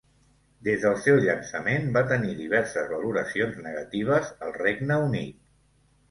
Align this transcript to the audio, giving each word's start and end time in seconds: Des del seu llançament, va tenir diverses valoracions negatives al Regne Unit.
Des 0.67 0.79
del 0.83 0.95
seu 1.07 1.17
llançament, 1.25 1.83
va 1.97 2.01
tenir 2.11 2.31
diverses 2.39 2.87
valoracions 2.93 3.59
negatives 3.67 4.31
al 4.47 4.55
Regne 4.57 4.97
Unit. 5.11 5.37